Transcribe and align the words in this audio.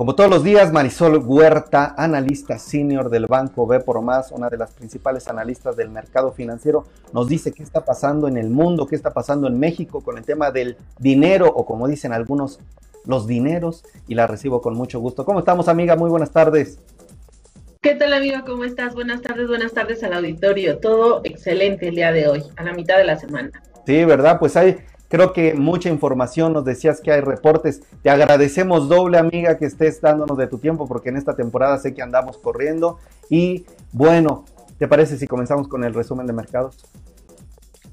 Como 0.00 0.14
todos 0.14 0.30
los 0.30 0.42
días, 0.42 0.72
Marisol 0.72 1.18
Huerta, 1.18 1.94
analista 1.94 2.58
senior 2.58 3.10
del 3.10 3.26
Banco 3.26 3.66
B 3.66 3.80
por 3.80 4.00
Más, 4.00 4.32
una 4.32 4.48
de 4.48 4.56
las 4.56 4.72
principales 4.72 5.28
analistas 5.28 5.76
del 5.76 5.90
mercado 5.90 6.32
financiero, 6.32 6.86
nos 7.12 7.28
dice 7.28 7.52
qué 7.52 7.62
está 7.62 7.84
pasando 7.84 8.26
en 8.26 8.38
el 8.38 8.48
mundo, 8.48 8.86
qué 8.86 8.96
está 8.96 9.10
pasando 9.10 9.46
en 9.46 9.60
México 9.60 10.02
con 10.02 10.16
el 10.16 10.24
tema 10.24 10.52
del 10.52 10.78
dinero 10.98 11.52
o 11.54 11.66
como 11.66 11.86
dicen 11.86 12.14
algunos, 12.14 12.60
los 13.04 13.26
dineros 13.26 13.84
y 14.08 14.14
la 14.14 14.26
recibo 14.26 14.62
con 14.62 14.72
mucho 14.72 15.00
gusto. 15.00 15.26
¿Cómo 15.26 15.40
estamos, 15.40 15.68
amiga? 15.68 15.96
Muy 15.96 16.08
buenas 16.08 16.30
tardes. 16.30 16.78
¿Qué 17.82 17.94
tal, 17.94 18.14
amigo? 18.14 18.38
¿Cómo 18.46 18.64
estás? 18.64 18.94
Buenas 18.94 19.20
tardes, 19.20 19.48
buenas 19.48 19.74
tardes 19.74 20.02
al 20.02 20.14
auditorio. 20.14 20.78
Todo 20.78 21.20
excelente 21.24 21.88
el 21.88 21.96
día 21.96 22.10
de 22.10 22.26
hoy, 22.26 22.42
a 22.56 22.64
la 22.64 22.72
mitad 22.72 22.96
de 22.96 23.04
la 23.04 23.18
semana. 23.18 23.50
Sí, 23.84 24.02
¿verdad? 24.06 24.38
Pues 24.38 24.56
hay 24.56 24.78
Creo 25.10 25.32
que 25.32 25.54
mucha 25.54 25.88
información, 25.88 26.52
nos 26.52 26.64
decías 26.64 27.00
que 27.00 27.10
hay 27.10 27.20
reportes. 27.20 27.82
Te 28.04 28.10
agradecemos 28.10 28.88
doble, 28.88 29.18
amiga, 29.18 29.58
que 29.58 29.66
estés 29.66 30.00
dándonos 30.00 30.38
de 30.38 30.46
tu 30.46 30.58
tiempo, 30.58 30.86
porque 30.86 31.08
en 31.08 31.16
esta 31.16 31.34
temporada 31.34 31.78
sé 31.78 31.92
que 31.94 32.00
andamos 32.00 32.38
corriendo. 32.38 32.98
Y 33.28 33.66
bueno, 33.90 34.44
¿te 34.78 34.86
parece 34.86 35.18
si 35.18 35.26
comenzamos 35.26 35.66
con 35.66 35.82
el 35.82 35.94
resumen 35.94 36.28
de 36.28 36.32
mercados? 36.32 36.78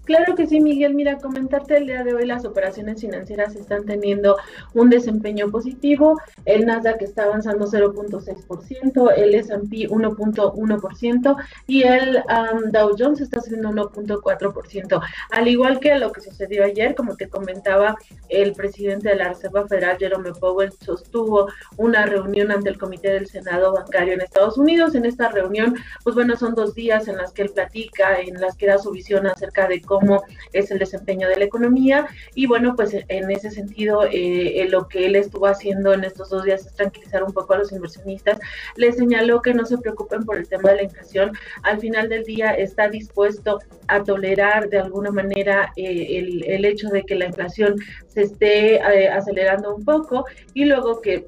Claro 0.08 0.36
que 0.36 0.48
sí, 0.48 0.62
Miguel. 0.62 0.96
Mira, 0.96 1.18
comentarte 1.18 1.76
el 1.76 1.88
día 1.88 2.02
de 2.02 2.14
hoy 2.14 2.26
las 2.26 2.46
operaciones 2.46 3.02
financieras 3.02 3.58
están 3.58 3.84
teniendo 3.84 4.38
un 4.74 4.90
desempeño 4.90 5.52
positivo. 5.52 6.18
El 6.46 6.66
Nasdaq 6.66 7.02
está 7.02 7.26
avanzando 7.26 7.68
0.6%, 7.68 9.12
el 9.18 9.36
S&P 9.36 9.90
1.1% 9.90 11.36
y 11.68 11.84
el 11.84 12.24
Dow 12.72 12.96
Jones 12.98 13.20
está 13.20 13.42
subiendo 13.42 13.72
1.4%. 13.72 15.02
Al 15.32 15.48
igual 15.50 15.82
que 15.82 15.94
lo 15.96 16.14
que 16.14 16.22
sucedió 16.22 16.64
ayer, 16.64 16.96
como 16.96 17.18
te 17.18 17.28
comentaba, 17.28 17.98
el 18.30 18.54
presidente 18.54 19.10
de 19.10 19.18
la 19.18 19.28
Reserva 19.28 19.68
Federal, 19.68 19.98
Jerome 20.00 20.32
Powell, 20.40 20.72
sostuvo 20.72 21.50
una 21.76 22.06
reunión 22.06 22.50
ante 22.54 22.70
el 22.70 22.78
Comité 22.78 23.12
del 23.12 23.28
Senado 23.28 23.74
Bancario 23.74 24.14
en 24.14 24.22
Estados 24.22 24.58
Unidos. 24.58 24.96
En 24.96 25.04
esta 25.04 25.28
reunión, 25.28 25.76
pues 26.06 26.16
bueno, 26.16 26.38
son 26.38 26.56
dos 26.56 26.74
días 26.76 27.10
en 27.10 27.18
las 27.18 27.34
que 27.34 27.42
él 27.42 27.50
platica, 27.50 28.22
en 28.22 28.40
las 28.40 28.56
que 28.56 28.68
da 28.68 28.78
su 28.78 28.92
visión 28.92 29.28
acerca 29.28 29.68
de 29.68 29.82
cómo 29.82 29.97
cómo 30.00 30.24
es 30.54 30.72
el 30.72 30.80
desempeño 30.80 31.28
de 31.28 31.38
la 31.38 31.46
economía. 31.46 32.08
Y 32.36 32.46
bueno, 32.46 32.76
pues 32.76 32.94
en 32.94 33.32
ese 33.32 33.52
sentido, 33.52 34.08
eh, 34.12 34.68
lo 34.70 34.88
que 34.88 35.06
él 35.06 35.16
estuvo 35.16 35.48
haciendo 35.48 35.94
en 35.94 36.04
estos 36.04 36.30
dos 36.30 36.44
días 36.44 36.66
es 36.66 36.74
tranquilizar 36.76 37.24
un 37.24 37.34
poco 37.34 37.54
a 37.54 37.58
los 37.58 37.72
inversionistas. 37.72 38.40
Le 38.76 38.92
señaló 38.92 39.42
que 39.42 39.54
no 39.54 39.66
se 39.66 39.78
preocupen 39.78 40.24
por 40.24 40.38
el 40.38 40.48
tema 40.48 40.70
de 40.70 40.76
la 40.78 40.84
inflación. 40.84 41.32
Al 41.64 41.80
final 41.80 42.10
del 42.10 42.24
día 42.24 42.52
está 42.52 42.90
dispuesto 42.90 43.60
a 43.88 44.04
tolerar 44.04 44.70
de 44.70 44.80
alguna 44.80 45.12
manera 45.12 45.72
eh, 45.76 46.18
el, 46.18 46.44
el, 46.46 46.66
hecho 46.66 46.90
de 46.90 47.04
que 47.04 47.16
la 47.16 47.26
inflación 47.26 47.76
se 48.08 48.24
esté 48.24 48.76
eh, 48.76 49.10
acelerando 49.10 49.76
un 49.76 49.86
poco 49.86 50.26
y 50.54 50.66
luego 50.66 51.02
que 51.02 51.26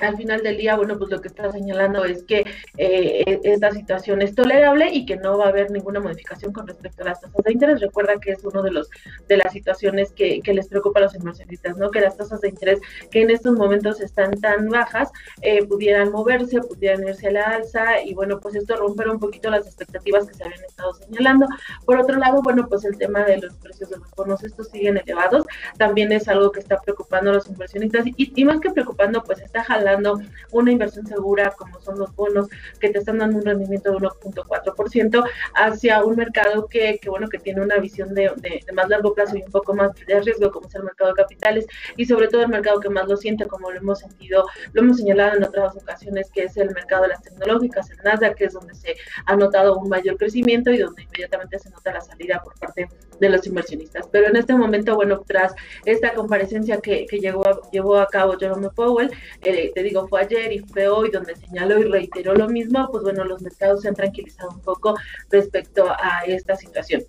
al 0.00 0.16
final 0.16 0.42
del 0.42 0.58
día, 0.58 0.76
bueno, 0.76 0.98
pues 0.98 1.10
lo 1.10 1.20
que 1.20 1.28
está 1.28 1.50
señalando 1.50 2.04
es 2.04 2.22
que 2.24 2.44
eh, 2.76 3.40
esta 3.44 3.70
situación 3.70 4.20
es 4.20 4.34
tolerable 4.34 4.90
y 4.92 5.06
que 5.06 5.16
no 5.16 5.38
va 5.38 5.46
a 5.46 5.48
haber 5.48 5.70
ninguna 5.70 6.00
modificación 6.00 6.52
con 6.52 6.66
respecto 6.66 7.02
a 7.02 7.06
las 7.06 7.20
tasas 7.20 7.42
de 7.44 7.52
interés. 7.52 7.80
Recuerda 7.80 8.18
que 8.20 8.32
es 8.32 8.44
uno 8.44 8.62
de 8.62 8.72
los 8.72 8.90
de 9.28 9.36
las 9.38 9.52
situaciones 9.52 10.12
que, 10.12 10.42
les 10.46 10.68
preocupa 10.68 11.00
a 11.00 11.02
los 11.02 11.14
inversionistas, 11.14 11.76
¿no? 11.76 11.90
Que 11.90 12.00
las 12.00 12.16
tasas 12.16 12.40
de 12.40 12.48
interés 12.48 12.80
que 13.10 13.22
en 13.22 13.30
estos 13.30 13.54
momentos 13.56 14.00
están 14.00 14.30
tan 14.40 14.68
bajas 14.68 15.10
eh, 15.42 15.64
pudieran 15.66 16.10
moverse, 16.10 16.60
pudieran 16.60 17.06
irse 17.06 17.28
a 17.28 17.32
la 17.32 17.42
alza 17.42 18.02
y 18.02 18.14
bueno, 18.14 18.38
pues 18.40 18.54
esto 18.54 18.76
romper 18.76 19.08
un 19.08 19.18
poquito 19.18 19.50
las 19.50 19.66
expectativas 19.66 20.26
que 20.26 20.34
se 20.34 20.44
habían 20.44 20.64
estado 20.64 20.94
señalando. 20.94 21.46
Por 21.84 22.00
otro 22.00 22.16
lado, 22.16 22.42
bueno, 22.42 22.66
pues 22.68 22.84
el 22.84 22.96
tema 22.96 23.24
de 23.24 23.38
los 23.38 23.54
precios 23.56 23.90
de 23.90 23.98
los 23.98 24.10
bonos, 24.12 24.42
estos 24.44 24.68
siguen 24.68 24.98
elevados, 24.98 25.46
también 25.78 26.12
es 26.12 26.28
algo 26.28 26.52
que 26.52 26.60
está 26.60 26.80
preocupando 26.80 27.30
a 27.30 27.34
los 27.34 27.48
inversionistas 27.48 28.06
y, 28.06 28.32
y 28.34 28.44
más 28.44 28.60
que 28.60 28.70
preocupando, 28.70 29.22
pues 29.22 29.40
está 29.40 29.64
jalando 29.64 29.85
dando 29.86 30.20
una 30.52 30.72
inversión 30.72 31.06
segura 31.06 31.52
como 31.56 31.80
son 31.80 31.98
los 31.98 32.14
bonos 32.14 32.48
que 32.80 32.90
te 32.90 32.98
están 32.98 33.18
dando 33.18 33.38
un 33.38 33.44
rendimiento 33.44 33.92
de 33.92 33.98
1.4% 33.98 35.24
hacia 35.54 36.04
un 36.04 36.16
mercado 36.16 36.66
que, 36.66 36.98
que, 37.00 37.10
bueno, 37.10 37.28
que 37.28 37.38
tiene 37.38 37.62
una 37.62 37.78
visión 37.78 38.14
de, 38.14 38.32
de, 38.36 38.60
más 38.72 38.88
largo 38.88 39.14
plazo 39.14 39.36
y 39.36 39.42
un 39.42 39.50
poco 39.50 39.74
más 39.74 39.92
de 40.06 40.20
riesgo 40.20 40.50
como 40.50 40.66
es 40.68 40.74
el 40.74 40.84
mercado 40.84 41.10
de 41.10 41.22
capitales 41.22 41.66
y 41.96 42.04
sobre 42.04 42.28
todo 42.28 42.42
el 42.42 42.48
mercado 42.48 42.80
que 42.80 42.88
más 42.88 43.08
lo 43.08 43.16
siente 43.16 43.46
como 43.46 43.70
lo 43.70 43.78
hemos 43.78 44.00
sentido, 44.00 44.46
lo 44.72 44.82
hemos 44.82 44.98
señalado 44.98 45.36
en 45.36 45.44
otras 45.44 45.76
ocasiones 45.76 46.30
que 46.30 46.44
es 46.44 46.56
el 46.56 46.70
mercado 46.74 47.02
de 47.02 47.08
las 47.08 47.22
tecnológicas, 47.22 47.90
el 47.90 47.98
Nasdaq, 48.04 48.36
que 48.36 48.44
es 48.46 48.52
donde 48.52 48.74
se 48.74 48.96
ha 49.26 49.36
notado 49.36 49.78
un 49.78 49.88
mayor 49.88 50.16
crecimiento 50.16 50.70
y 50.70 50.78
donde 50.78 51.02
inmediatamente 51.02 51.58
se 51.58 51.70
nota 51.70 51.92
la 51.92 52.00
salida 52.00 52.40
por 52.42 52.58
parte 52.58 52.88
los 53.20 53.46
inversionistas. 53.46 54.06
Pero 54.10 54.28
en 54.28 54.36
este 54.36 54.54
momento, 54.54 54.94
bueno, 54.94 55.22
tras 55.26 55.54
esta 55.84 56.14
comparecencia 56.14 56.80
que, 56.80 57.06
que 57.06 57.18
llegó 57.18 57.42
llevó 57.70 57.96
a 57.96 58.06
cabo 58.06 58.36
Jerome 58.38 58.70
Powell, 58.70 59.10
eh, 59.42 59.72
te 59.74 59.82
digo, 59.82 60.06
fue 60.08 60.20
ayer 60.22 60.52
y 60.52 60.58
fue 60.60 60.88
hoy 60.88 61.10
donde 61.10 61.36
señaló 61.36 61.78
y 61.78 61.84
reiteró 61.84 62.34
lo 62.34 62.48
mismo, 62.48 62.88
pues 62.90 63.02
bueno, 63.04 63.24
los 63.24 63.42
mercados 63.42 63.82
se 63.82 63.88
han 63.88 63.94
tranquilizado 63.94 64.50
un 64.50 64.60
poco 64.60 64.96
respecto 65.30 65.88
a 65.88 66.22
esta 66.26 66.56
situación. 66.56 67.02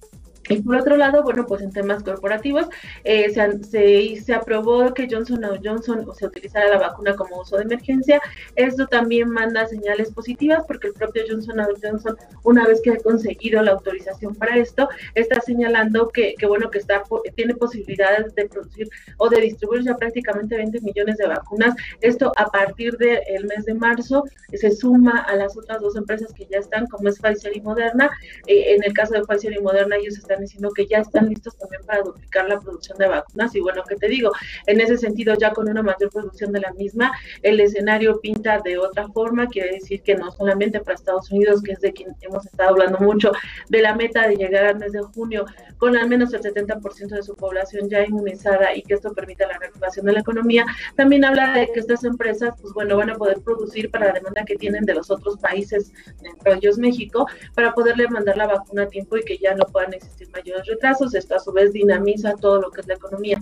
Y 0.50 0.62
por 0.62 0.78
otro 0.78 0.98
lado, 0.98 1.24
bueno, 1.24 1.46
pues 1.46 1.62
en 1.62 1.72
temas 1.72 2.04
corporativos, 2.04 2.68
eh, 3.04 3.30
se, 3.32 4.16
se, 4.22 4.34
aprobó 4.34 4.94
que 4.94 5.08
Johnson 5.10 5.42
Johnson 5.64 6.06
se 6.16 6.26
utilizara 6.26 6.70
la 6.70 6.78
vacuna 6.78 7.16
como 7.16 7.42
uso 7.42 7.58
de 7.58 7.64
emergencia. 7.64 8.22
Esto 8.56 8.88
también 8.88 9.30
manda 9.30 9.68
señales 9.68 10.12
positivas 10.12 10.64
porque 10.68 10.88
el 10.88 10.94
propio 10.94 11.24
Johnson 11.28 11.58
Johnson, 11.82 12.18
una 12.44 12.66
vez 12.66 12.82
que 12.82 12.92
ha 12.92 12.98
conseguido 12.98 13.62
la 13.62 13.72
autorización 13.72 14.36
para 14.36 14.58
esto, 14.58 14.88
está 15.16 15.42
señalando 15.42 16.10
que, 16.10 16.36
que 16.38 16.46
bueno, 16.46 16.70
que 16.70 16.80
está 16.80 17.04
tiene 17.36 17.56
posibilidades 17.56 18.34
de 18.36 18.48
producir 18.48 18.90
o 19.18 19.30
de 19.30 19.42
distribuir 19.42 19.84
ya 19.84 19.96
prácticamente 19.96 20.56
20 20.56 20.82
millones 20.82 21.18
de 21.18 21.28
vacunas. 21.28 21.76
Esto 22.02 22.32
a 22.38 22.46
partir 22.50 22.98
del 22.98 23.46
mes 23.46 23.66
de 23.66 23.74
marzo 23.74 24.24
se 24.54 24.72
suma 24.72 25.20
a 25.22 25.36
las 25.36 25.58
otras 25.58 25.82
dos 25.82 25.96
empresas 25.96 26.34
que 26.34 26.48
ya 26.50 26.60
están, 26.60 26.88
como 26.88 27.10
es 27.10 27.20
Pfizer 27.20 27.56
y 27.56 27.62
Moderna. 27.62 28.10
Eh, 28.48 28.76
en 28.76 28.84
el 28.84 28.94
caso 28.94 29.14
de 29.14 29.24
Pfizer 29.24 29.54
y 29.54 29.60
Moderna, 29.60 29.96
ellos 29.98 30.18
están 30.18 30.37
diciendo 30.42 30.72
que 30.76 30.88
ya 30.88 31.00
están 31.00 31.30
listos 31.30 31.58
también 31.58 31.82
para 31.86 32.02
duplicar 32.02 32.48
la 32.48 32.60
producción 32.60 32.98
de 32.98 33.08
vacunas. 33.08 33.56
Y 33.56 33.60
bueno, 33.60 33.84
que 33.84 33.96
te 33.96 34.08
digo, 34.08 34.32
en 34.66 34.82
ese 34.82 34.98
sentido, 34.98 35.36
ya 35.36 35.52
con 35.52 35.70
una 35.70 35.84
mayor 35.84 36.10
producción 36.12 36.52
de 36.52 36.62
la 36.62 36.72
misma, 36.74 37.12
el 37.44 37.60
escenario 37.60 38.20
pinta 38.20 38.60
de 38.60 38.78
otra 38.78 39.08
forma, 39.10 39.48
quiere 39.48 39.74
decir 39.74 40.02
que 40.02 40.16
no 40.16 40.32
solamente 40.32 40.80
para 40.80 40.96
Estados 40.96 41.32
Unidos, 41.32 41.62
que 41.62 41.74
es 41.74 41.82
de 41.82 41.94
quien 41.94 42.16
hemos 42.22 42.46
estado 42.46 42.70
hablando 42.72 43.00
mucho, 43.00 43.32
de 43.70 43.82
la 43.82 43.96
meta 43.96 44.28
de 44.28 44.36
llegar 44.36 44.66
al 44.66 44.78
mes 44.78 44.92
de 44.92 45.02
junio 45.02 45.46
con 45.78 45.96
al 45.96 46.10
menos 46.10 46.34
el 46.34 46.42
70% 46.42 47.10
de 47.10 47.24
su 47.24 47.36
población 47.36 47.90
ya 47.90 48.04
inmunizada 48.04 48.76
y 48.76 48.82
que 48.82 48.96
esto 48.96 49.14
permita 49.14 49.48
la 49.48 49.58
reactivación 49.58 50.06
de 50.06 50.14
la 50.14 50.20
economía, 50.20 50.66
también 50.96 51.24
habla 51.24 51.54
de 51.54 51.72
que 51.72 51.80
estas 51.80 52.04
empresas, 52.04 52.54
pues 52.62 52.74
bueno, 52.74 52.98
van 52.98 53.12
a 53.12 53.16
poder 53.16 53.42
producir 53.42 53.92
para 53.92 54.08
la 54.08 54.14
demanda 54.14 54.44
que 54.46 54.56
tienen 54.56 54.86
de 54.86 54.96
los 54.96 55.12
otros 55.12 55.38
países, 55.38 55.92
entre 56.24 56.54
ellos 56.54 56.78
México, 56.78 57.28
para 57.54 57.74
poderle 57.74 58.08
mandar 58.08 58.38
la 58.38 58.48
vacuna 58.48 58.84
a 58.84 58.88
tiempo 58.88 59.18
y 59.18 59.24
que 59.24 59.38
ya 59.38 59.54
no 59.56 59.66
puedan 59.66 59.94
existir 59.94 60.17
mayores 60.32 60.66
retrasos. 60.68 61.14
Esto 61.16 61.36
a 61.36 61.40
su 61.40 61.52
vez 61.52 61.74
dinamiza 61.74 62.36
todo 62.36 62.62
lo 62.62 62.72
que 62.72 62.82
es 62.82 62.88
la 62.88 62.96
economía 62.96 63.38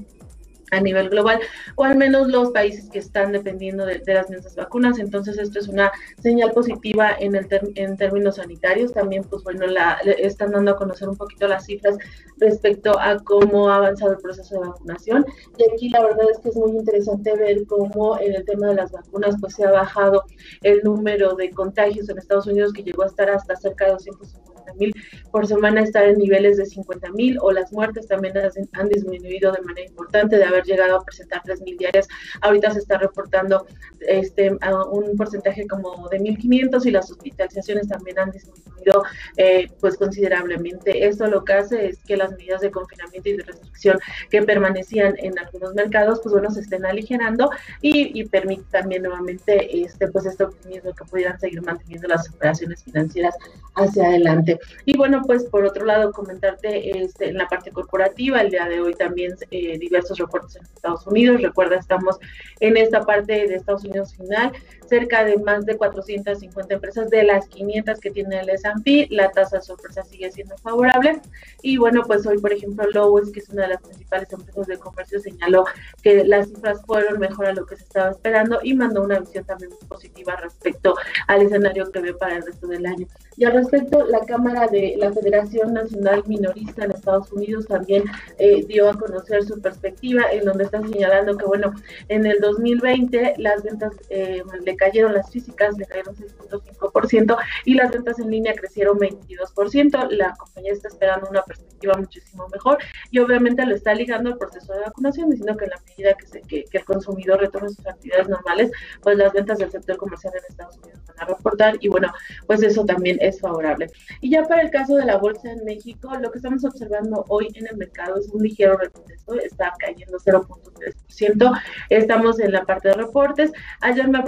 a 0.72 0.82
nivel 0.82 1.10
global, 1.10 1.40
o 1.76 1.84
al 1.84 1.98
menos 1.98 2.28
los 2.28 2.52
países 2.52 2.90
que 2.90 3.00
están 3.00 3.32
dependiendo 3.32 3.86
de, 3.86 4.02
las 4.06 4.30
mismas 4.30 4.56
vacunas. 4.56 5.00
Entonces, 5.00 5.38
esto 5.38 5.60
es 5.60 5.68
una 5.68 5.92
señal 6.22 6.52
positiva 6.52 7.12
en, 7.20 7.36
el 7.36 7.48
en 7.76 7.98
términos 7.98 8.36
sanitarios. 8.36 8.94
También, 8.94 9.24
pues 9.24 9.44
bueno, 9.44 9.68
la, 9.68 9.94
están 10.18 10.52
dando 10.52 10.72
a 10.72 10.78
conocer 10.78 11.08
un 11.10 11.18
poquito 11.18 11.48
las 11.48 11.66
cifras 11.66 11.98
respecto 12.38 12.98
a 13.00 13.18
cómo 13.20 13.70
ha 13.70 13.78
avanzado 13.78 14.14
el 14.14 14.20
proceso 14.20 14.56
de 14.56 14.68
vacunación. 14.68 15.26
Y 15.58 15.72
aquí 15.72 15.90
la 15.90 16.04
verdad 16.04 16.26
es 16.32 16.40
que 16.40 16.50
es 16.50 16.56
muy 16.56 16.72
interesante 16.72 17.36
ver 17.36 17.66
cómo 17.68 18.20
en 18.20 18.36
el 18.36 18.46
tema 18.46 18.68
de 18.68 18.76
las 18.76 18.92
vacunas, 18.92 19.36
pues 19.40 19.56
se 19.56 19.66
ha 19.66 19.72
bajado 19.72 20.24
el 20.62 20.82
número 20.84 21.36
de 21.36 21.52
contagios 21.52 22.10
en 22.10 22.18
Estados 22.18 22.48
Unidos, 22.48 22.74
que 22.74 22.84
llegó 22.84 23.04
a 23.04 23.08
estar 23.08 23.30
hasta 23.30 23.56
cerca 23.56 23.86
de 23.86 23.92
250 23.92 24.55
mil 24.76 24.94
por 25.32 25.48
semana 25.48 25.82
estar 25.82 26.04
en 26.04 26.18
niveles 26.18 26.58
de 26.58 26.66
50 26.66 27.12
mil 27.12 27.38
o 27.42 27.52
las 27.52 27.72
muertes 27.72 28.08
también 28.08 28.34
han 28.74 28.90
disminuido 28.90 29.52
de 29.52 29.62
manera 29.62 29.88
importante 29.88 30.38
de 30.38 30.44
haber 30.44 30.64
llegado 30.64 30.98
a 30.98 31.04
presentar 31.04 31.42
3 31.44 31.62
mil 31.62 31.78
diarias. 31.78 32.08
Ahorita 32.42 32.72
se 32.72 32.80
está 32.80 32.98
reportando 32.98 33.66
este, 34.08 34.52
un 34.52 35.18
porcentaje 35.18 35.68
como 35.68 36.08
de 36.10 36.20
1.500 36.20 36.86
y 36.86 36.92
las 36.92 37.12
hospitalizaciones 37.12 37.88
también 37.88 38.20
han 38.20 38.32
disminuido 38.32 39.04
eh, 39.38 39.70
pues 39.80 39.98
considerablemente. 39.98 41.06
Esto 41.08 41.28
lo 41.28 41.44
que 41.44 41.54
hace 41.54 41.88
es 41.88 42.04
que 42.04 42.18
las 42.18 42.32
medidas 42.32 42.62
de 42.62 42.72
confinamiento 42.72 43.30
y 43.30 43.38
de 43.38 43.44
restricción 43.44 44.00
que 44.30 44.42
permanecían 44.44 45.16
en 45.18 45.38
algunos 45.40 45.74
mercados 45.74 46.20
pues 46.22 46.34
bueno 46.34 46.50
se 46.52 46.62
estén 46.62 46.86
aligerando 46.86 47.50
y, 47.82 48.20
y 48.20 48.26
permite 48.26 48.64
también 48.72 49.04
nuevamente 49.04 49.82
este 49.84 50.08
pues 50.08 50.26
este 50.26 50.44
optimismo 50.44 50.94
que 50.94 51.06
pudieran 51.06 51.40
seguir 51.40 51.62
manteniendo 51.62 52.08
las 52.08 52.30
operaciones 52.30 52.84
financieras 52.84 53.36
hacia 53.76 54.08
adelante. 54.08 54.60
Y 54.86 54.98
bueno, 54.98 55.22
pues 55.26 55.46
por 55.46 55.66
otro 55.66 55.86
lado, 55.86 56.12
comentarte 56.12 57.04
este, 57.04 57.30
en 57.30 57.38
la 57.38 57.48
parte 57.48 57.72
corporativa, 57.72 58.42
el 58.42 58.52
día 58.52 58.68
de 58.68 58.82
hoy 58.82 58.94
también 58.94 59.36
eh, 59.52 59.78
diversos 59.78 60.18
reportes 60.18 60.56
en 60.56 60.64
Estados 60.64 61.06
Unidos. 61.08 61.42
Recuerda, 61.42 61.78
estamos 61.78 62.18
en 62.60 62.78
esta 62.78 63.02
parte 63.02 63.48
de 63.48 63.56
Estados 63.56 63.84
Unidos 63.84 64.16
final, 64.16 64.52
cerca 64.88 65.24
de 65.24 65.38
más 65.38 65.66
de 65.66 65.78
450 65.78 66.74
empresas 66.74 67.10
de 67.10 67.24
las 67.24 67.48
500 67.48 68.00
que 68.00 68.12
tiene 68.12 68.40
el 68.40 68.50
S&P, 68.50 69.08
la 69.10 69.32
tasa 69.32 69.58
de 69.58 69.64
sorpresa 69.64 70.04
sigue 70.04 70.32
siendo 70.32 70.58
favorable. 70.58 71.22
Y 71.62 71.78
bueno, 71.78 72.04
pues 72.06 72.26
hoy, 72.26 72.40
por 72.40 72.54
ejemplo, 72.54 72.86
Lowe's, 72.92 73.32
que 73.32 73.40
es 73.40 73.50
una 73.50 73.64
de 73.64 73.70
las 73.70 73.82
principales 73.82 74.32
empresas 74.32 74.68
de 74.68 74.78
comercio, 74.78 75.20
señaló 75.20 75.66
que 76.02 76.24
las 76.24 76.50
cifras 76.50 76.82
fueron 76.86 77.20
mejor 77.20 77.48
a 77.48 77.54
lo 77.54 77.66
que 77.66 77.76
se 77.76 77.84
estaba 77.84 78.12
esperando 78.12 78.60
y 78.64 78.74
mandó 78.74 79.04
una 79.04 79.20
visión 79.20 79.46
también 79.46 79.72
positiva 79.88 80.36
respecto 80.36 80.96
al 81.28 81.42
escenario 81.42 81.92
que 81.92 82.00
ve 82.00 82.14
para 82.14 82.38
el 82.38 82.46
resto 82.46 82.68
del 82.68 82.86
año. 82.86 83.08
Y 83.38 83.44
al 83.44 83.54
respecto, 83.54 84.06
la 84.06 84.20
Cámara 84.20 84.68
de 84.68 84.96
la 84.98 85.12
Federación 85.12 85.74
Nacional 85.74 86.24
Minorista 86.26 86.86
en 86.86 86.92
Estados 86.92 87.32
Unidos 87.32 87.68
también 87.68 88.04
eh, 88.38 88.64
dio 88.66 88.90
a 88.90 88.98
conocer 88.98 89.44
su 89.44 89.60
perspectiva, 89.62 90.24
en 90.32 90.46
donde 90.46 90.64
está 90.64 90.82
señalando 90.82 91.38
que, 91.38 91.46
bueno, 91.46 91.74
en 92.08 92.26
el 92.26 92.40
2020 92.40 93.36
las 93.38 93.64
ventas 93.64 93.94
eh, 94.10 94.44
le 94.64 94.75
cayeron, 94.76 95.14
las 95.14 95.32
físicas 95.32 95.78
le 95.78 95.86
cayeron 95.86 96.16
6.5% 96.16 97.38
y 97.66 97.74
las 97.76 97.92
ventas 97.92 98.20
en 98.20 98.30
línea 98.30 98.54
crecieron 98.54 98.98
22%. 98.98 100.10
La 100.12 100.34
compañía 100.36 100.74
está 100.74 100.88
esperando 100.88 101.30
una 101.30 101.44
perspectiva 101.44 101.94
muchísimo 101.98 102.48
mejor 102.50 102.78
y 103.12 103.20
obviamente 103.20 103.66
lo 103.66 103.76
está 103.76 103.94
ligando 103.94 104.32
al 104.32 104.38
proceso 104.38 104.74
de 104.74 104.82
vacunación, 104.82 105.30
diciendo 105.30 105.58
que 105.58 105.66
en 105.66 105.72
la 105.72 105.82
medida 105.88 106.14
que, 106.14 106.28
se, 106.28 106.42
que, 106.42 106.66
que 106.66 106.78
el 106.78 106.86
consumidor 106.86 107.40
retorne 107.40 107.70
sus 107.70 107.86
actividades 107.88 108.30
normales, 108.30 108.72
pues 109.02 109.18
las 109.18 109.34
ventas 109.34 109.60
del 109.60 109.72
sector 109.72 109.98
comercial 109.98 110.34
en 110.36 110.44
Estados 110.50 110.78
Unidos 110.78 111.00
van 111.08 111.20
a 111.20 111.26
reportar 111.26 111.78
y 111.80 111.88
bueno, 111.88 112.12
pues 112.48 112.64
eso 112.64 112.86
también 112.86 113.18
es 113.22 113.40
favorable. 113.40 113.88
Y 114.22 114.32
ya 114.32 114.44
para 114.44 114.62
el 114.62 114.72
caso 114.72 114.96
de 114.96 115.06
la 115.06 115.18
bolsa 115.18 115.52
en 115.52 115.64
México, 115.66 116.12
lo 116.20 116.32
que 116.32 116.38
estamos 116.38 116.64
observando 116.64 117.26
hoy 117.30 117.50
en 117.56 117.68
el 117.68 117.78
mercado 117.78 118.18
es 118.18 118.30
un 118.30 118.44
ligero 118.44 118.78
retroceso, 118.78 119.36
está 119.36 119.74
cayendo 119.80 120.18
0.3%. 120.18 121.62
Estamos 121.90 122.40
en 122.40 122.52
la 122.52 122.66
parte 122.66 122.90
de 122.90 122.96
reportes. 122.96 123.52
Ayer 123.82 124.08
me 124.08 124.20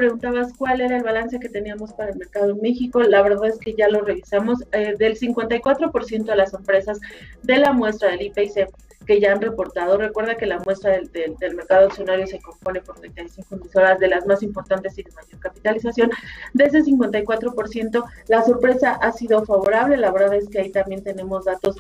cuál 0.57 0.81
era 0.81 0.97
el 0.97 1.03
balance 1.03 1.39
que 1.39 1.49
teníamos 1.49 1.93
para 1.93 2.11
el 2.11 2.17
mercado 2.17 2.51
en 2.51 2.61
México. 2.61 3.01
La 3.01 3.21
verdad 3.21 3.47
es 3.47 3.57
que 3.57 3.73
ya 3.73 3.87
lo 3.89 4.01
revisamos. 4.01 4.63
Eh, 4.71 4.95
del 4.97 5.17
54% 5.17 6.25
de 6.25 6.35
las 6.35 6.53
empresas 6.53 6.99
de 7.43 7.57
la 7.57 7.73
muestra 7.73 8.11
del 8.11 8.21
IPC 8.23 8.67
que 9.05 9.19
ya 9.19 9.31
han 9.31 9.41
reportado. 9.41 9.97
Recuerda 9.97 10.35
que 10.35 10.45
la 10.45 10.59
muestra 10.59 10.91
del, 10.91 11.09
del, 11.11 11.55
mercado 11.55 11.87
accionario 11.87 12.27
se 12.27 12.39
compone 12.39 12.81
por 12.81 12.99
35 12.99 13.55
emisoras 13.55 13.99
de 13.99 14.09
las 14.09 14.27
más 14.27 14.43
importantes 14.43 14.97
y 14.97 15.03
de 15.03 15.11
mayor 15.11 15.39
capitalización. 15.39 16.11
De 16.53 16.65
ese 16.65 16.83
54%, 16.83 18.03
la 18.27 18.43
sorpresa 18.43 18.91
ha 18.91 19.11
sido 19.13 19.43
favorable. 19.45 19.97
La 19.97 20.11
verdad 20.11 20.35
es 20.35 20.49
que 20.49 20.59
ahí 20.59 20.71
también 20.71 21.03
tenemos 21.03 21.45
datos 21.45 21.77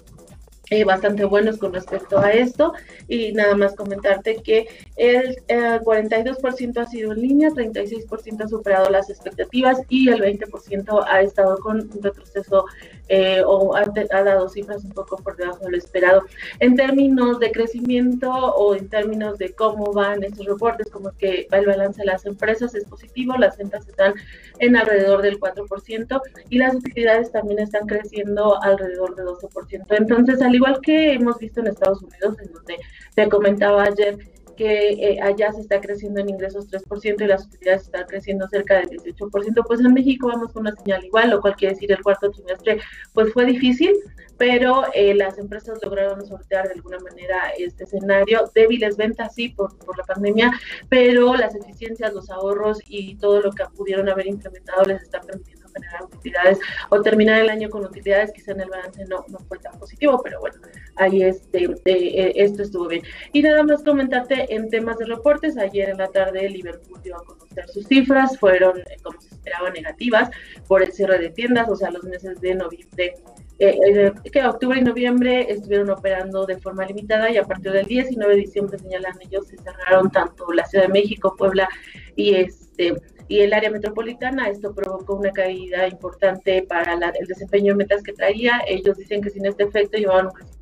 eh, 0.69 0.83
bastante 0.83 1.25
buenos 1.25 1.57
con 1.57 1.73
respecto 1.73 2.19
a 2.19 2.31
esto. 2.31 2.73
Y 3.07 3.31
nada 3.33 3.55
más 3.55 3.75
comentarte 3.75 4.37
que 4.37 4.67
el 4.95 5.37
42% 5.47 6.77
eh, 6.77 6.79
ha 6.79 6.85
sido 6.85 7.13
en 7.13 7.21
línea, 7.21 7.49
36% 7.49 8.43
ha 8.43 8.47
superado 8.47 8.89
las 8.89 9.09
expectativas 9.09 9.81
y 9.89 10.09
el 10.09 10.21
20% 10.21 11.05
ha 11.07 11.21
estado 11.21 11.57
con 11.57 11.81
un 11.81 12.03
retroceso 12.03 12.65
eh, 13.09 13.41
o 13.45 13.75
ha, 13.75 13.85
dado 14.23 14.49
cifras 14.49 14.83
un 14.83 14.91
poco 14.91 15.17
por 15.17 15.35
debajo 15.37 15.65
de 15.65 15.71
lo 15.71 15.77
esperado. 15.77 16.23
En 16.59 16.75
términos 16.75 17.39
de 17.39 17.51
crecimiento 17.51 18.31
o 18.31 18.75
en 18.75 18.89
términos 18.89 19.37
de 19.37 19.53
cómo 19.53 19.93
van 19.93 20.23
estos 20.23 20.45
reportes, 20.45 20.89
como 20.89 21.11
que 21.17 21.47
el 21.51 21.65
balance 21.65 22.01
de 22.01 22.07
las 22.07 22.25
empresas 22.25 22.75
es 22.75 22.85
positivo, 22.85 23.35
las 23.37 23.57
ventas 23.57 23.87
están 23.87 24.13
en 24.59 24.75
alrededor 24.75 25.21
del 25.21 25.39
4% 25.39 26.21
y 26.49 26.57
las 26.57 26.75
utilidades 26.75 27.31
también 27.31 27.59
están 27.59 27.87
creciendo 27.87 28.61
alrededor 28.61 29.15
de 29.15 29.23
12%. 29.23 29.85
Entonces, 29.89 30.41
al 30.41 30.55
igual 30.55 30.79
que 30.81 31.13
hemos 31.13 31.37
visto 31.37 31.59
en 31.61 31.67
Estados 31.67 32.01
Unidos, 32.01 32.37
en 32.41 32.51
donde 32.51 32.77
te 33.15 33.29
comentaba 33.29 33.83
ayer 33.83 34.17
que 34.57 34.89
eh, 34.89 35.19
allá 35.21 35.53
se 35.53 35.61
está 35.61 35.79
creciendo 35.79 36.19
en 36.19 36.29
ingresos 36.29 36.69
3% 36.69 37.21
y 37.21 37.27
las 37.27 37.45
utilidades 37.45 37.83
están 37.83 38.05
creciendo 38.05 38.47
cerca 38.49 38.79
del 38.79 38.89
18%, 38.89 39.63
pues 39.65 39.79
en 39.79 39.93
México 39.93 40.27
vamos 40.27 40.51
con 40.51 40.61
una 40.61 40.75
señal 40.75 41.05
igual, 41.05 41.29
lo 41.29 41.41
cual 41.41 41.55
quiere 41.55 41.75
decir 41.75 41.91
el 41.91 42.01
cuarto 42.01 42.31
trimestre 42.31 42.81
pues 43.13 43.31
fue 43.31 43.45
difícil, 43.45 43.93
pero 44.37 44.83
eh, 44.93 45.13
las 45.13 45.37
empresas 45.37 45.79
lograron 45.81 46.25
sortear 46.25 46.67
de 46.67 46.73
alguna 46.73 46.99
manera 46.99 47.51
este 47.57 47.85
escenario, 47.85 48.51
débiles 48.53 48.97
ventas 48.97 49.33
sí 49.33 49.49
por, 49.49 49.77
por 49.77 49.97
la 49.97 50.03
pandemia, 50.03 50.51
pero 50.89 51.35
las 51.35 51.55
eficiencias, 51.55 52.13
los 52.13 52.29
ahorros 52.29 52.79
y 52.87 53.15
todo 53.15 53.41
lo 53.41 53.51
que 53.51 53.63
pudieron 53.75 54.09
haber 54.09 54.27
implementado 54.27 54.83
les 54.85 55.01
está 55.01 55.21
permitiendo 55.21 55.56
generar 55.77 56.03
utilidades 56.03 56.59
o 56.89 57.01
terminar 57.01 57.41
el 57.41 57.49
año 57.49 57.69
con 57.69 57.85
utilidades, 57.85 58.31
quizá 58.33 58.51
en 58.51 58.61
el 58.61 58.69
balance 58.69 59.05
no, 59.05 59.25
no 59.29 59.39
fue 59.47 59.57
tan 59.59 59.77
positivo, 59.79 60.19
pero 60.23 60.39
bueno, 60.39 60.57
ahí 60.95 61.23
este, 61.23 61.65
eh, 61.85 62.33
esto 62.35 62.63
estuvo 62.63 62.87
bien. 62.87 63.03
Y 63.33 63.41
nada 63.41 63.63
más 63.63 63.83
comentarte 63.83 64.53
en 64.53 64.69
temas 64.69 64.97
de 64.97 65.05
reportes, 65.05 65.57
ayer 65.57 65.89
en 65.89 65.97
la 65.97 66.07
tarde 66.07 66.49
Liverpool 66.49 67.01
dio 67.03 67.15
a 67.15 67.23
conocer 67.23 67.67
sus 67.69 67.87
cifras, 67.87 68.37
fueron 68.37 68.79
eh, 68.79 68.97
como 69.03 69.19
se 69.21 69.29
esperaba 69.29 69.69
negativas 69.69 70.29
por 70.67 70.81
el 70.81 70.91
cierre 70.91 71.19
de 71.19 71.29
tiendas, 71.29 71.69
o 71.69 71.75
sea, 71.75 71.91
los 71.91 72.03
meses 72.03 72.39
de 72.41 72.55
noviembre 72.55 73.13
eh, 73.59 74.11
que 74.31 74.45
octubre 74.45 74.79
y 74.79 74.83
noviembre 74.83 75.51
estuvieron 75.51 75.89
operando 75.89 76.45
de 76.45 76.59
forma 76.59 76.85
limitada 76.85 77.31
y 77.31 77.37
a 77.37 77.43
partir 77.43 77.71
del 77.71 77.87
19 77.87 78.35
de 78.35 78.41
diciembre 78.41 78.77
señalan 78.77 79.13
ellos 79.19 79.47
se 79.47 79.57
cerraron 79.57 80.11
tanto 80.11 80.51
la 80.53 80.63
Ciudad 80.65 80.85
de 80.85 80.93
México, 80.93 81.35
Puebla 81.35 81.67
y 82.15 82.35
este 82.35 82.93
y 83.27 83.39
el 83.39 83.53
área 83.53 83.69
metropolitana. 83.69 84.49
Esto 84.49 84.73
provocó 84.73 85.15
una 85.15 85.31
caída 85.31 85.87
importante 85.87 86.63
para 86.63 86.93
el 86.93 87.27
desempeño 87.27 87.73
de 87.73 87.77
metas 87.77 88.03
que 88.03 88.13
traía. 88.13 88.61
Ellos 88.67 88.97
dicen 88.97 89.21
que 89.21 89.29
sin 89.29 89.45
este 89.45 89.63
efecto 89.63 89.97
llevaban 89.97 90.27
un 90.27 90.56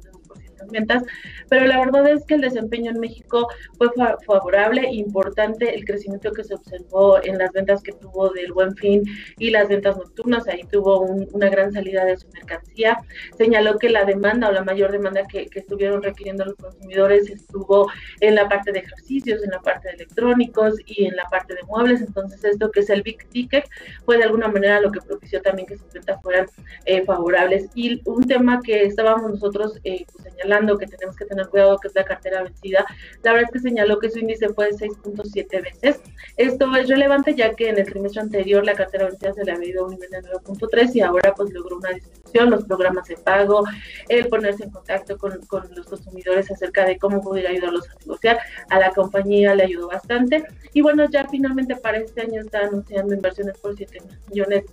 ventas, 0.69 1.03
pero 1.49 1.65
la 1.65 1.79
verdad 1.79 2.07
es 2.09 2.25
que 2.25 2.35
el 2.35 2.41
desempeño 2.41 2.91
en 2.91 2.99
México 2.99 3.47
fue 3.77 3.89
favorable, 4.25 4.87
importante 4.91 5.73
el 5.73 5.85
crecimiento 5.85 6.31
que 6.31 6.43
se 6.43 6.55
observó 6.55 7.23
en 7.23 7.37
las 7.37 7.51
ventas 7.51 7.81
que 7.81 7.91
tuvo 7.93 8.29
del 8.29 8.53
Buen 8.53 8.75
Fin 8.75 9.03
y 9.37 9.49
las 9.49 9.67
ventas 9.67 9.97
nocturnas, 9.97 10.47
ahí 10.47 10.63
tuvo 10.71 11.01
una 11.01 11.49
gran 11.49 11.71
salida 11.71 12.05
de 12.05 12.17
su 12.17 12.27
mercancía. 12.29 12.97
Señaló 13.37 13.77
que 13.77 13.89
la 13.89 14.05
demanda 14.05 14.49
o 14.49 14.51
la 14.51 14.63
mayor 14.63 14.91
demanda 14.91 15.23
que, 15.27 15.49
estuvieron 15.55 16.03
requiriendo 16.03 16.45
los 16.45 16.55
consumidores 16.55 17.29
estuvo 17.29 17.89
en 18.19 18.35
la 18.35 18.47
parte 18.49 18.71
de 18.71 18.79
ejercicios, 18.79 19.43
en 19.43 19.51
la 19.51 19.59
parte 19.61 19.87
de 19.87 19.95
electrónicos 19.95 20.75
y 20.85 21.05
en 21.05 21.15
la 21.15 21.23
parte 21.25 21.55
de 21.55 21.63
muebles, 21.63 22.01
entonces 22.01 22.43
esto 22.43 22.69
que 22.71 22.81
es 22.81 22.89
el 22.89 23.03
Big 23.03 23.27
Ticket 23.29 23.65
fue 24.03 24.17
de 24.17 24.25
alguna 24.25 24.47
manera 24.47 24.81
lo 24.81 24.91
que 24.91 24.99
propició 25.01 25.41
también 25.41 25.67
que 25.67 25.77
sus 25.77 25.91
ventas 25.93 26.21
fueran 26.21 26.47
eh, 26.85 27.03
favorables. 27.05 27.69
Y 27.73 28.01
un 28.05 28.23
tema 28.25 28.61
que 28.61 28.83
estábamos 28.83 29.31
nosotros 29.31 29.79
eh, 29.83 30.05
pues, 30.11 30.23
señalando 30.23 30.44
que 30.77 30.87
tenemos 30.87 31.15
que 31.15 31.25
tener 31.25 31.47
cuidado, 31.47 31.77
que 31.77 31.87
es 31.87 31.95
la 31.95 32.03
cartera 32.03 32.43
vencida, 32.43 32.85
la 33.23 33.33
verdad 33.33 33.49
es 33.49 33.61
que 33.61 33.69
señaló 33.69 33.99
que 33.99 34.09
su 34.09 34.19
índice 34.19 34.49
fue 34.49 34.67
de 34.67 34.87
6.7 34.87 35.63
veces. 35.63 36.01
Esto 36.37 36.75
es 36.75 36.89
relevante 36.89 37.35
ya 37.35 37.53
que 37.53 37.69
en 37.69 37.77
el 37.77 37.85
trimestre 37.85 38.21
anterior 38.21 38.65
la 38.65 38.73
cartera 38.73 39.05
vencida 39.05 39.33
se 39.33 39.43
le 39.43 39.51
había 39.51 39.69
ido 39.69 39.83
a 39.83 39.87
un 39.87 39.91
nivel 39.91 40.09
de 40.09 40.21
9.3 40.21 40.95
y 40.95 41.01
ahora 41.01 41.33
pues 41.35 41.51
logró 41.53 41.77
una 41.77 41.89
disminución, 41.89 42.49
los 42.49 42.65
programas 42.65 43.07
de 43.07 43.17
pago, 43.17 43.63
el 44.09 44.27
ponerse 44.27 44.63
en 44.63 44.71
contacto 44.71 45.17
con, 45.17 45.39
con 45.47 45.69
los 45.75 45.85
consumidores 45.85 46.51
acerca 46.51 46.85
de 46.85 46.97
cómo 46.97 47.21
poder 47.21 47.47
ayudarlos 47.47 47.89
a 47.89 47.95
negociar, 47.99 48.39
a 48.69 48.79
la 48.79 48.91
compañía 48.91 49.55
le 49.55 49.63
ayudó 49.63 49.87
bastante. 49.87 50.45
Y 50.73 50.81
bueno, 50.81 51.09
ya 51.09 51.27
finalmente 51.27 51.75
para 51.75 51.97
este 51.97 52.21
año 52.21 52.41
está 52.41 52.59
anunciando 52.59 53.13
inversiones 53.13 53.57
por 53.57 53.75
7 53.75 54.01
millones 54.29 54.65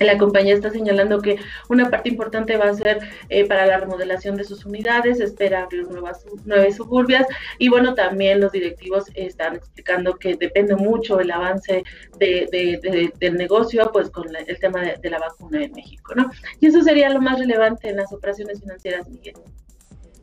la 0.00 0.18
compañía 0.18 0.54
está 0.54 0.70
señalando 0.70 1.20
que 1.20 1.38
una 1.68 1.90
parte 1.90 2.08
importante 2.08 2.56
va 2.56 2.70
a 2.70 2.74
ser 2.74 3.00
eh, 3.28 3.46
para 3.46 3.66
la 3.66 3.78
remodelación 3.78 4.36
de 4.36 4.44
sus 4.44 4.64
unidades, 4.66 5.20
espera 5.20 5.62
abrir 5.62 5.88
nuevas 5.88 6.24
nueve 6.44 6.72
suburbias 6.72 7.26
y 7.58 7.68
bueno, 7.68 7.94
también 7.94 8.40
los 8.40 8.52
directivos 8.52 9.04
están 9.14 9.56
explicando 9.56 10.16
que 10.16 10.36
depende 10.36 10.76
mucho 10.76 11.20
el 11.20 11.30
avance 11.30 11.84
de, 12.18 13.12
del 13.18 13.34
negocio 13.34 13.90
pues 13.92 14.10
con 14.10 14.26
el 14.34 14.58
tema 14.58 14.82
de, 14.82 15.10
la 15.10 15.18
vacuna 15.18 15.62
en 15.62 15.72
México, 15.72 16.14
¿no? 16.14 16.30
Y 16.60 16.66
eso 16.66 16.82
sería 16.82 17.08
lo 17.10 17.20
más 17.20 17.38
relevante 17.38 17.88
en 17.88 17.96
las 17.96 18.12
operaciones 18.12 18.60
financieras, 18.60 19.08
Miguel. 19.08 19.36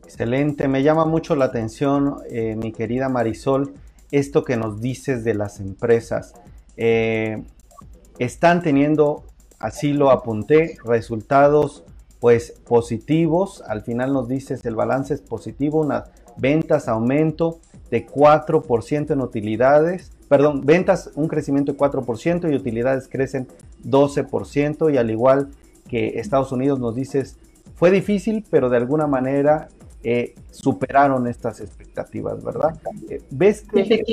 Excelente, 0.04 0.68
me 0.68 0.82
llama 0.82 1.06
mucho 1.06 1.34
la 1.34 1.46
atención, 1.46 2.18
eh, 2.28 2.54
mi 2.56 2.72
querida 2.72 3.08
Marisol, 3.08 3.72
esto 4.10 4.44
que 4.44 4.56
nos 4.56 4.80
dices 4.80 5.24
de 5.24 5.34
las 5.34 5.58
empresas. 5.60 6.34
Eh, 6.76 7.42
están 8.18 8.62
teniendo 8.62 9.24
así 9.64 9.94
lo 9.94 10.10
apunté, 10.10 10.76
resultados 10.84 11.84
pues 12.20 12.52
positivos, 12.66 13.62
al 13.66 13.80
final 13.80 14.12
nos 14.12 14.28
dices 14.28 14.62
el 14.66 14.74
balance 14.74 15.14
es 15.14 15.22
positivo, 15.22 15.80
unas 15.80 16.10
ventas 16.36 16.86
aumento 16.86 17.60
de 17.90 18.06
4% 18.06 19.10
en 19.10 19.20
utilidades, 19.22 20.12
perdón, 20.28 20.66
ventas 20.66 21.10
un 21.14 21.28
crecimiento 21.28 21.72
de 21.72 21.78
4% 21.78 22.52
y 22.52 22.54
utilidades 22.54 23.08
crecen 23.08 23.48
12% 23.86 24.92
y 24.92 24.98
al 24.98 25.10
igual 25.10 25.48
que 25.88 26.18
Estados 26.18 26.52
Unidos 26.52 26.78
nos 26.78 26.94
dices 26.94 27.38
fue 27.74 27.90
difícil, 27.90 28.44
pero 28.50 28.68
de 28.68 28.76
alguna 28.76 29.06
manera 29.06 29.68
eh, 30.06 30.34
superaron 30.50 31.26
estas 31.26 31.60
expectativas, 31.60 32.44
¿verdad? 32.44 32.78
Eh, 33.08 33.22
¿Ves 33.30 33.62
que 33.62 34.04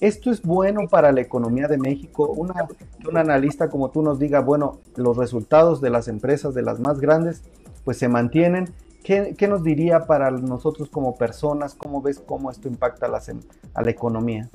esto 0.00 0.30
es 0.30 0.40
bueno 0.40 0.82
para 0.88 1.10
la 1.10 1.20
economía 1.20 1.66
de 1.66 1.78
México? 1.78 2.28
Una, 2.28 2.68
que 3.00 3.08
un 3.08 3.16
analista 3.16 3.68
como 3.68 3.90
tú 3.90 4.02
nos 4.02 4.20
diga, 4.20 4.38
bueno, 4.38 4.78
los 4.94 5.16
resultados 5.16 5.80
de 5.80 5.90
las 5.90 6.06
empresas, 6.06 6.54
de 6.54 6.62
las 6.62 6.78
más 6.78 7.00
grandes, 7.00 7.42
pues 7.84 7.98
se 7.98 8.08
mantienen. 8.08 8.72
¿Qué, 9.02 9.34
qué 9.36 9.48
nos 9.48 9.64
diría 9.64 10.06
para 10.06 10.30
nosotros 10.30 10.88
como 10.90 11.16
personas? 11.16 11.74
¿Cómo 11.74 12.00
ves 12.00 12.20
cómo 12.20 12.50
esto 12.50 12.68
impacta 12.68 13.06
a 13.06 13.08
la, 13.08 13.20
a 13.74 13.82
la 13.82 13.90
economía? 13.90 14.48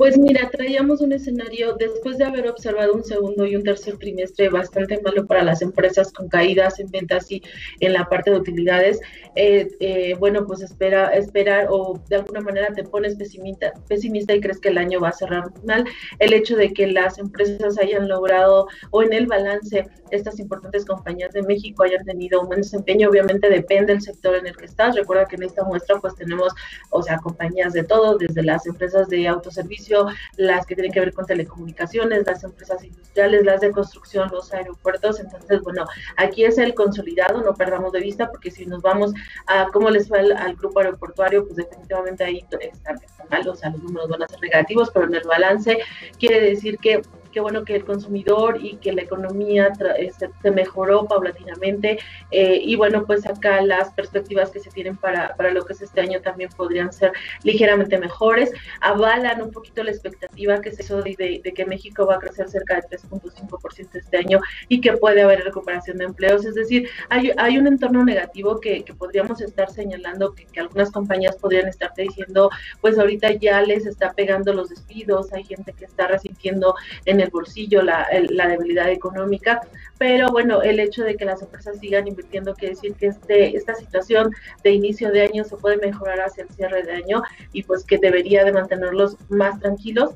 Pues 0.00 0.16
mira, 0.16 0.48
traíamos 0.48 1.02
un 1.02 1.12
escenario 1.12 1.74
después 1.74 2.16
de 2.16 2.24
haber 2.24 2.48
observado 2.48 2.94
un 2.94 3.04
segundo 3.04 3.44
y 3.44 3.54
un 3.54 3.62
tercer 3.62 3.98
trimestre 3.98 4.48
bastante 4.48 4.98
malo 5.02 5.26
para 5.26 5.44
las 5.44 5.60
empresas 5.60 6.10
con 6.10 6.26
caídas 6.30 6.80
en 6.80 6.90
ventas 6.90 7.30
y 7.30 7.42
en 7.80 7.92
la 7.92 8.06
parte 8.06 8.30
de 8.30 8.38
utilidades. 8.38 8.98
Eh, 9.36 9.68
eh, 9.78 10.16
bueno, 10.18 10.46
pues 10.46 10.62
espera, 10.62 11.08
esperar 11.08 11.66
o 11.68 12.00
de 12.08 12.16
alguna 12.16 12.40
manera 12.40 12.72
te 12.72 12.82
pones 12.82 13.14
pesimista, 13.16 13.74
pesimista 13.88 14.34
y 14.34 14.40
crees 14.40 14.58
que 14.58 14.70
el 14.70 14.78
año 14.78 15.00
va 15.00 15.10
a 15.10 15.12
cerrar 15.12 15.52
mal. 15.66 15.84
El 16.18 16.32
hecho 16.32 16.56
de 16.56 16.72
que 16.72 16.86
las 16.86 17.18
empresas 17.18 17.76
hayan 17.76 18.08
logrado 18.08 18.68
o 18.92 19.02
en 19.02 19.12
el 19.12 19.26
balance 19.26 19.86
estas 20.12 20.40
importantes 20.40 20.86
compañías 20.86 21.32
de 21.32 21.42
México 21.42 21.82
hayan 21.82 22.06
tenido 22.06 22.40
un 22.40 22.46
buen 22.46 22.62
desempeño, 22.62 23.10
obviamente 23.10 23.50
depende 23.50 23.92
del 23.92 24.00
sector 24.00 24.34
en 24.34 24.46
el 24.46 24.56
que 24.56 24.64
estás. 24.64 24.96
Recuerda 24.96 25.26
que 25.26 25.36
en 25.36 25.42
esta 25.42 25.62
muestra 25.62 26.00
pues 26.00 26.14
tenemos, 26.14 26.54
o 26.88 27.02
sea, 27.02 27.18
compañías 27.18 27.74
de 27.74 27.84
todo, 27.84 28.16
desde 28.16 28.42
las 28.42 28.66
empresas 28.66 29.06
de 29.10 29.28
autoservicio 29.28 29.89
las 30.36 30.66
que 30.66 30.74
tienen 30.74 30.92
que 30.92 31.00
ver 31.00 31.12
con 31.12 31.26
telecomunicaciones, 31.26 32.26
las 32.26 32.44
empresas 32.44 32.82
industriales, 32.84 33.44
las 33.44 33.60
de 33.60 33.70
construcción, 33.70 34.30
los 34.30 34.52
aeropuertos. 34.52 35.20
Entonces, 35.20 35.60
bueno, 35.62 35.84
aquí 36.16 36.44
es 36.44 36.58
el 36.58 36.74
consolidado, 36.74 37.42
no 37.42 37.54
perdamos 37.54 37.92
de 37.92 38.00
vista, 38.00 38.30
porque 38.30 38.50
si 38.50 38.66
nos 38.66 38.82
vamos 38.82 39.12
a 39.46 39.66
cómo 39.72 39.90
les 39.90 40.08
fue 40.08 40.20
al, 40.20 40.54
grupo 40.56 40.80
aeroportuario, 40.80 41.44
pues 41.44 41.56
definitivamente 41.56 42.24
ahí 42.24 42.44
están, 42.60 42.98
mal, 43.30 43.48
o 43.48 43.52
los 43.52 43.82
números 43.82 44.08
van 44.08 44.22
a 44.22 44.28
ser 44.28 44.40
negativos, 44.40 44.90
pero 44.92 45.06
en 45.06 45.14
el 45.14 45.24
balance 45.24 45.78
quiere 46.18 46.40
decir 46.40 46.78
que 46.78 47.02
qué 47.30 47.40
bueno 47.40 47.64
que 47.64 47.76
el 47.76 47.84
consumidor 47.84 48.58
y 48.60 48.76
que 48.76 48.92
la 48.92 49.02
economía 49.02 49.72
este, 49.98 50.30
se 50.42 50.50
mejoró 50.50 51.06
paulatinamente 51.06 51.98
eh, 52.30 52.60
y 52.62 52.76
bueno, 52.76 53.04
pues 53.06 53.26
acá 53.26 53.60
las 53.62 53.92
perspectivas 53.92 54.50
que 54.50 54.60
se 54.60 54.70
tienen 54.70 54.96
para, 54.96 55.34
para 55.36 55.50
lo 55.50 55.64
que 55.64 55.72
es 55.72 55.82
este 55.82 56.00
año 56.00 56.20
también 56.20 56.50
podrían 56.56 56.92
ser 56.92 57.12
ligeramente 57.42 57.98
mejores, 57.98 58.52
avalan 58.80 59.42
un 59.42 59.50
poquito 59.50 59.82
la 59.82 59.90
expectativa 59.90 60.60
que 60.60 60.72
se 60.72 60.82
hizo 60.82 61.02
de, 61.02 61.40
de 61.42 61.52
que 61.52 61.66
México 61.66 62.06
va 62.06 62.16
a 62.16 62.18
crecer 62.18 62.48
cerca 62.48 62.76
de 62.76 62.82
3.5% 62.82 63.88
este 63.94 64.16
año 64.16 64.40
y 64.68 64.80
que 64.80 64.92
puede 64.94 65.22
haber 65.22 65.44
recuperación 65.44 65.98
de 65.98 66.04
empleos, 66.04 66.44
es 66.44 66.54
decir, 66.54 66.88
hay, 67.08 67.32
hay 67.36 67.58
un 67.58 67.66
entorno 67.66 68.04
negativo 68.04 68.60
que, 68.60 68.84
que 68.84 68.94
podríamos 68.94 69.40
estar 69.40 69.70
señalando 69.70 70.34
que, 70.34 70.46
que 70.46 70.60
algunas 70.60 70.90
compañías 70.90 71.36
podrían 71.36 71.68
estarte 71.68 72.02
diciendo, 72.02 72.50
pues 72.80 72.98
ahorita 72.98 73.32
ya 73.32 73.60
les 73.62 73.86
está 73.86 74.12
pegando 74.12 74.52
los 74.52 74.70
despidos, 74.70 75.32
hay 75.32 75.44
gente 75.44 75.72
que 75.72 75.84
está 75.84 76.06
resintiendo 76.08 76.74
en 77.04 77.19
el 77.20 77.30
bolsillo 77.30 77.82
la, 77.82 78.06
la, 78.30 78.48
debilidad 78.48 78.90
económica, 78.90 79.60
pero 79.98 80.28
bueno, 80.28 80.62
el 80.62 80.80
hecho 80.80 81.04
de 81.04 81.16
que 81.16 81.24
las 81.24 81.42
empresas 81.42 81.78
sigan 81.78 82.08
invirtiendo 82.08 82.54
quiere 82.54 82.74
decir 82.74 82.94
que 82.94 83.06
este, 83.06 83.56
esta 83.56 83.74
situación 83.74 84.32
de 84.64 84.72
inicio 84.72 85.10
de 85.12 85.22
año 85.22 85.44
se 85.44 85.56
puede 85.56 85.76
mejorar 85.76 86.20
hacia 86.20 86.44
el 86.44 86.50
cierre 86.50 86.82
de 86.82 86.92
año 86.92 87.22
y 87.52 87.62
pues 87.62 87.84
que 87.84 87.98
debería 87.98 88.44
de 88.44 88.52
mantenerlos 88.52 89.16
más 89.28 89.60
tranquilos 89.60 90.14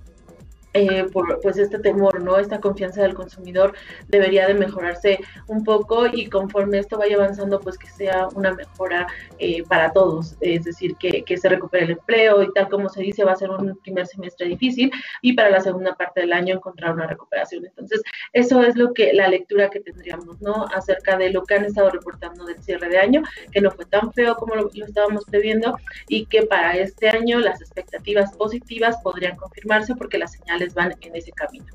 eh, 0.75 1.05
por 1.13 1.41
pues 1.41 1.57
este 1.57 1.79
temor, 1.79 2.21
¿no? 2.21 2.37
Esta 2.37 2.61
confianza 2.61 3.03
del 3.03 3.15
consumidor 3.15 3.75
debería 4.09 4.47
de 4.49 4.55
mejorarse 4.55 5.21
un 5.47 5.63
poco 5.63 6.07
y 6.07 6.29
conforme 6.29 6.81
esto 6.81 6.99
vaya 6.99 7.15
avanzando, 7.15 7.61
pues 7.61 7.79
que 7.79 7.87
sea 7.87 8.29
una 8.35 8.53
mejora 8.53 9.07
eh, 9.39 9.63
para 9.69 9.93
todos, 9.93 10.37
es 10.41 10.65
decir, 10.65 10.97
que, 10.97 11.23
que, 11.23 11.37
se 11.37 11.49
recupere 11.49 11.85
el 11.85 11.91
empleo 11.93 12.43
y 12.43 12.53
tal 12.53 12.69
como 12.69 12.89
se 12.89 13.03
dice, 13.03 13.25
va 13.25 13.33
a 13.33 13.37
ser 13.37 13.51
un 13.51 13.77
primer 13.83 14.07
semestre 14.07 14.49
difícil 14.49 14.91
y 15.23 15.35
para 15.35 15.51
la 15.51 15.61
segunda 15.61 15.95
parte 15.95 16.23
del 16.23 16.33
año 16.33 16.57
encontrar 16.57 16.93
una 16.93 17.07
recuperación. 17.07 17.67
Entonces, 17.67 18.03
eso 18.33 18.63
es 18.63 18.75
lo 18.77 18.93
que 18.93 19.13
la 19.13 19.29
lectura 19.29 19.71
que 19.71 19.81
tendríamos, 19.81 20.41
¿no? 20.41 20.67
Acerca 20.75 21.17
de 21.17 21.31
lo 21.31 21.45
que 21.45 21.55
han 21.55 21.65
estado 21.65 21.91
reportando 21.91 22.45
del 22.47 22.61
cierre 22.63 22.89
de 22.89 22.99
año, 22.99 23.23
que 23.53 23.61
no 23.61 23.71
fue 23.71 23.85
tan 23.87 24.13
feo 24.13 24.35
como 24.35 24.57
lo, 24.57 24.71
lo 24.75 24.87
estábamos 24.87 25.25
previendo 25.25 25.77
y 26.09 26.27
que 26.27 26.43
para 26.43 26.77
este 26.77 27.09
año 27.11 27.39
las 27.39 27.61
expectativas 27.61 28.37
positivas 28.37 28.97
podrían 29.03 29.37
confirmarse 29.37 29.95
porque 29.95 30.19
las 30.19 30.33
señales 30.33 30.64
van 30.73 30.95
en 31.01 31.17
ese 31.17 31.33
camino. 31.33 31.67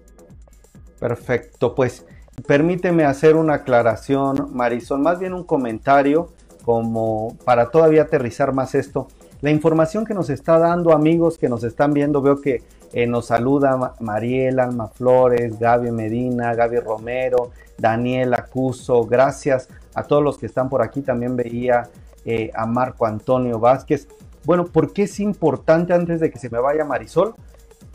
Perfecto, 1.00 1.76
pues 1.76 2.06
permíteme 2.48 3.06
hacer 3.06 3.36
una 3.36 3.56
aclaración, 3.56 4.50
Marisol, 4.54 5.00
más 5.00 5.20
bien 5.20 5.34
un 5.34 5.44
comentario 5.44 6.32
como 6.64 7.38
para 7.46 7.70
todavía 7.70 8.04
aterrizar 8.04 8.54
más 8.54 8.76
esto. 8.76 9.08
La 9.42 9.52
información 9.52 10.06
que 10.06 10.14
nos 10.14 10.30
está 10.30 10.58
dando 10.60 10.92
amigos 10.92 11.38
que 11.38 11.48
nos 11.48 11.64
están 11.64 11.94
viendo, 11.94 12.22
veo 12.22 12.42
que 12.42 12.64
eh, 12.92 13.08
nos 13.08 13.28
saluda 13.28 13.94
Mariela, 14.00 14.64
Alma 14.64 14.88
Flores, 14.88 15.60
Gaby 15.60 15.92
Medina, 15.92 16.54
Gaby 16.56 16.80
Romero, 16.80 17.52
Daniel 17.78 18.34
Acuso, 18.34 19.06
gracias 19.06 19.70
a 19.94 20.04
todos 20.04 20.24
los 20.24 20.38
que 20.38 20.48
están 20.48 20.70
por 20.70 20.82
aquí, 20.82 21.02
también 21.02 21.36
veía 21.36 21.90
eh, 22.26 22.52
a 22.54 22.66
Marco 22.66 23.06
Antonio 23.06 23.60
Vázquez. 23.60 24.08
Bueno, 24.44 24.66
¿por 24.66 24.92
qué 24.92 25.04
es 25.04 25.20
importante 25.20 25.94
antes 25.94 26.20
de 26.20 26.30
que 26.30 26.40
se 26.40 26.50
me 26.50 26.60
vaya 26.60 26.84
Marisol? 26.84 27.36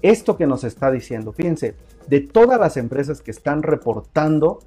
Esto 0.05 0.37
que 0.37 0.47
nos 0.47 0.65
está 0.65 0.91
diciendo. 0.91 1.33
Fíjense, 1.33 1.77
de 2.09 2.21
todas 2.21 2.61
las 2.61 2.77
empresas 2.77 3.23
que 3.23 3.31
están 3.31 3.63
reportando, 3.63 4.59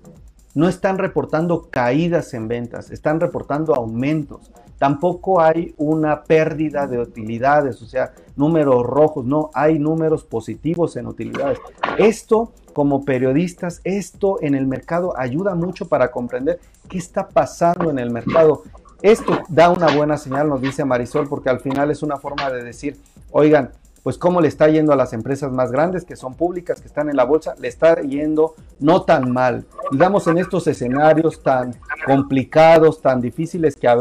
no 0.56 0.67
están 0.67 0.98
reportando 0.98 1.67
caídas 1.70 2.34
en 2.34 2.48
ventas, 2.48 2.89
están 2.89 3.20
reportando 3.20 3.75
aumentos. 3.75 4.51
Tampoco 4.79 5.39
hay 5.39 5.75
una 5.77 6.24
pérdida 6.24 6.88
de 6.88 7.00
utilidades, 7.00 7.84
o 7.84 7.86
sea, 7.86 8.13
números 8.36 8.84
rojos, 8.84 9.25
no, 9.25 9.51
hay 9.53 9.77
números 9.77 10.24
positivos 10.24 10.96
en 10.98 11.06
utilidades. 11.06 11.60
Esto, 12.00 12.51
como 12.74 13.06
periodistas, 13.06 13.82
esto 13.84 14.39
en 14.41 14.56
el 14.56 14.65
mercado 14.65 15.13
ayuda 15.20 15.53
mucho 15.53 15.88
para 15.88 16.10
comprender 16.10 16.60
qué 16.89 16.98
está 16.98 17.29
pasando 17.29 17.91
en 17.91 18.00
el 18.00 18.10
mercado. 18.10 18.63
Esto 19.03 19.38
da 19.50 19.70
una 19.70 19.96
buena 19.96 20.17
señal, 20.17 20.50
nos 20.50 20.62
dice 20.62 20.84
Marisol, 20.84 21.29
porque 21.29 21.51
al 21.51 21.60
final 21.60 21.91
es 21.91 22.01
una 22.01 22.17
forma 22.17 22.50
de 22.50 22.63
decir, 22.63 22.98
oigan, 23.29 23.70
pues 24.04 24.18
cómo 24.18 24.42
le 24.42 24.48
está 24.48 24.68
yendo 24.68 24.94
a 24.94 24.96
las 24.96 25.13
empresas 25.13 25.51
más 25.51 25.72
grandes 25.72 26.06
que 26.06 26.16
son 26.16 26.36
públicas, 26.36 26.82
que 26.82 26.88
están 26.88 27.10
en 27.10 27.16
la 27.16 27.25
bolsa, 27.25 27.56
le 27.60 27.68
está 27.68 28.01
yendo 28.01 28.56
no 28.80 29.04
tan 29.04 29.32
mal. 29.32 29.66
Digamos, 29.92 30.27
en 30.27 30.38
estos 30.38 30.68
escenarios 30.68 31.44
tan 31.44 31.75
complicados, 32.06 33.01
tan 33.01 33.22
difíciles 33.22 33.75
que 33.75 33.88
a 33.88 33.96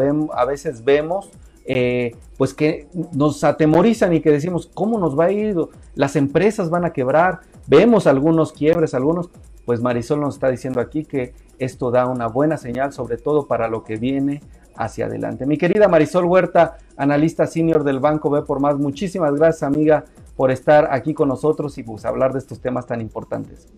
veces 0.44 0.84
vemos, 0.84 1.30
eh, 1.64 2.14
pues 2.36 2.54
que 2.54 2.86
nos 3.12 3.42
atemorizan 3.42 4.12
y 4.12 4.20
que 4.20 4.30
decimos, 4.30 4.70
¿cómo 4.72 4.98
nos 4.98 5.18
va 5.18 5.24
a 5.26 5.32
ir? 5.32 5.56
Las 5.96 6.14
empresas 6.14 6.70
van 6.70 6.84
a 6.84 6.92
quebrar, 6.92 7.40
vemos 7.66 8.06
algunos 8.06 8.52
quiebres, 8.52 8.94
algunos, 8.94 9.30
pues 9.64 9.80
Marisol 9.80 10.20
nos 10.20 10.34
está 10.34 10.48
diciendo 10.48 10.80
aquí 10.80 11.04
que 11.04 11.34
esto 11.58 11.90
da 11.90 12.06
una 12.06 12.28
buena 12.28 12.56
señal, 12.56 12.92
sobre 12.92 13.16
todo 13.16 13.46
para 13.46 13.66
lo 13.66 13.82
que 13.82 13.96
viene 13.96 14.42
hacia 14.76 15.06
adelante. 15.06 15.46
Mi 15.46 15.58
querida 15.58 15.88
Marisol 15.88 16.24
Huerta, 16.24 16.78
analista 16.96 17.46
senior 17.46 17.84
del 17.84 18.00
Banco 18.00 18.30
B 18.30 18.42
por 18.42 18.60
Más, 18.60 18.76
muchísimas 18.76 19.34
gracias 19.34 19.62
amiga 19.62 20.04
por 20.36 20.50
estar 20.50 20.88
aquí 20.90 21.14
con 21.14 21.28
nosotros 21.28 21.76
y 21.78 21.82
pues 21.82 22.04
hablar 22.04 22.32
de 22.32 22.38
estos 22.38 22.60
temas 22.60 22.86
tan 22.86 23.00
importantes. 23.00 23.68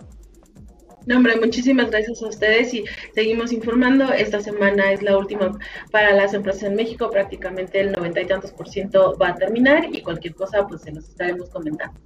No, 1.07 1.17
hombre, 1.17 1.41
muchísimas 1.41 1.91
gracias 1.91 2.23
a 2.23 2.29
ustedes 2.29 2.75
y 2.75 2.85
seguimos 3.15 3.51
informando. 3.53 4.13
Esta 4.13 4.41
semana 4.41 4.93
es 4.93 5.03
la 5.03 5.17
última 5.17 5.59
para 5.91 6.13
las 6.13 6.35
empresas 6.35 6.65
en 6.65 6.75
México, 6.75 7.11
prácticamente 7.11 7.81
el 7.81 7.93
noventa 7.93 8.21
y 8.21 8.27
tantos 8.27 8.53
por 8.53 8.69
ciento 8.69 9.17
va 9.17 9.29
a 9.29 9.35
terminar 9.35 9.87
y 9.91 10.03
cualquier 10.03 10.35
cosa 10.35 10.67
pues 10.67 10.83
se 10.83 10.93
los 10.93 11.09
estaremos 11.09 11.49
comentando. 11.49 11.99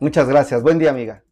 Muchas 0.00 0.26
gracias, 0.28 0.62
buen 0.62 0.78
día 0.78 0.90
amiga. 0.90 1.22